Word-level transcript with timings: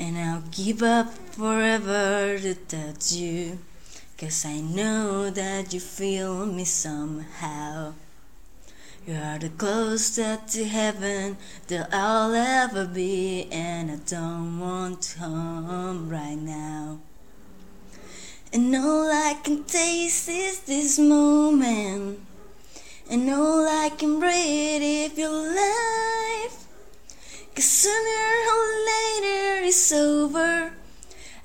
And 0.00 0.16
I'll 0.16 0.42
give 0.50 0.82
up 0.82 1.12
forever 1.36 2.38
to 2.38 2.54
touch 2.54 3.12
you. 3.12 3.58
Cause 4.16 4.46
I 4.46 4.60
know 4.60 5.28
that 5.30 5.74
you 5.74 5.80
feel 5.80 6.46
me 6.46 6.64
somehow. 6.64 7.92
You 9.06 9.14
are 9.14 9.38
the 9.38 9.50
closest 9.50 10.48
to 10.54 10.64
heaven 10.64 11.36
that 11.68 11.88
I'll 11.92 12.34
ever 12.34 12.86
be, 12.86 13.46
and 13.52 13.90
I 13.90 13.96
don't 14.06 14.58
want 14.60 15.02
to 15.02 15.20
home 15.20 16.08
right 16.08 16.38
now. 16.38 17.00
And 18.52 18.74
all 18.76 19.10
I 19.10 19.36
can 19.42 19.64
taste 19.64 20.28
is 20.28 20.60
this 20.60 20.98
moment, 20.98 22.20
and 23.10 23.30
all 23.30 23.66
I 23.66 23.90
can 23.90 24.18
breathe 24.18 24.82
is 24.82 25.18
your 25.18 25.54
life. 25.54 25.69
Over. 30.20 30.72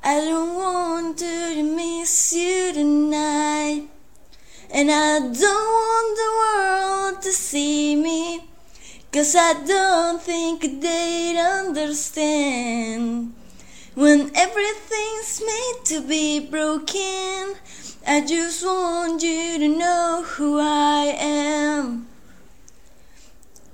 I 0.03 0.15
don't 0.19 0.55
want 0.55 1.17
to 1.19 1.63
miss 1.63 2.33
you 2.33 2.73
tonight. 2.73 3.87
And 4.69 4.91
I 4.91 5.19
don't 5.19 5.69
want 5.81 6.09
the 6.23 6.31
world 6.41 7.21
to 7.23 7.31
see 7.31 7.95
me. 7.95 8.43
Cause 9.13 9.33
I 9.33 9.53
don't 9.65 10.21
think 10.21 10.81
they'd 10.81 11.37
understand. 11.37 13.33
When 13.93 14.19
everything's 14.35 15.41
made 15.53 15.79
to 15.85 16.01
be 16.01 16.41
broken, 16.41 17.55
I 18.05 18.25
just 18.27 18.65
want 18.65 19.23
you 19.23 19.57
to 19.59 19.69
know 19.69 20.25
who 20.27 20.59
I 20.59 21.15
am. 21.17 22.07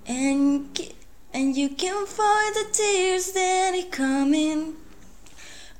And 0.05 0.93
and 1.33 1.55
you 1.55 1.69
can 1.69 2.05
find 2.05 2.55
the 2.55 2.67
tears 2.73 3.31
that 3.31 3.73
are 3.73 3.89
coming, 3.89 4.75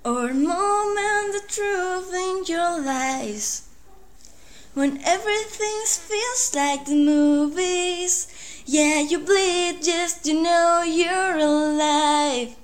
or 0.03 0.33
moment 0.33 1.33
the 1.33 1.43
truth 1.47 2.11
in 2.13 2.43
your 2.45 2.81
lies. 2.81 3.67
When 4.73 4.99
everything 5.03 5.81
feels 5.85 6.55
like 6.55 6.85
the 6.85 6.95
movies, 6.95 8.27
yeah, 8.65 8.99
you 8.99 9.19
bleed 9.19 9.83
just 9.83 10.23
to 10.25 10.33
know 10.33 10.81
you're 10.81 11.37
alive. 11.37 12.55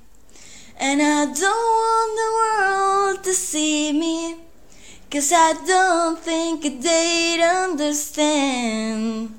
And 0.80 1.02
I 1.02 1.26
don't 1.26 1.68
want 1.84 2.14
the 2.22 2.32
world 2.40 3.24
to 3.26 3.34
see 3.34 3.92
me, 3.92 4.38
cause 5.12 5.32
I 5.32 5.54
don't 5.66 6.18
think 6.20 6.64
they'd 6.82 7.42
understand. 7.42 9.38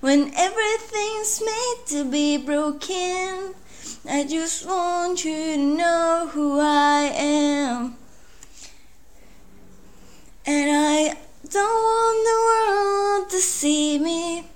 When 0.00 0.32
everything's 0.34 1.42
made 1.44 1.86
to 1.88 2.04
be 2.10 2.36
broken, 2.36 3.54
I 4.10 4.24
just 4.24 4.64
want 4.64 5.22
you 5.22 5.34
to 5.34 5.56
know 5.58 6.30
who 6.32 6.58
I 6.58 7.12
am. 7.14 7.94
And 10.46 10.70
I 10.70 11.14
don't 11.50 11.82
want 11.90 12.18
the 12.30 12.38
world 12.48 13.30
to 13.32 13.36
see 13.36 13.98
me, 13.98 14.46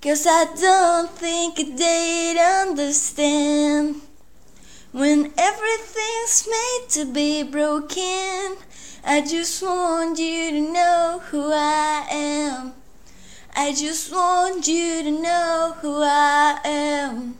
cause 0.00 0.24
I 0.24 0.44
don't 0.54 1.10
think 1.10 1.56
they'd 1.56 2.38
understand. 2.38 4.02
When 4.92 5.32
everything's 5.36 6.48
made 6.48 6.86
to 6.90 7.12
be 7.12 7.42
broken, 7.42 8.56
I 9.04 9.20
just 9.28 9.60
want 9.64 10.16
you 10.20 10.50
to 10.52 10.60
know 10.60 11.22
who 11.30 11.50
I 11.52 12.06
am. 12.08 12.72
I 13.56 13.72
just 13.72 14.12
want 14.12 14.68
you 14.68 15.02
to 15.02 15.10
know 15.10 15.74
who 15.80 16.02
I 16.04 16.60
am. 16.64 17.35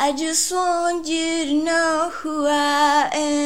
I 0.00 0.12
just 0.12 0.52
want 0.52 1.08
you 1.08 1.44
to 1.44 1.54
know 1.54 2.10
who 2.14 2.46
I 2.46 3.10
am. 3.12 3.37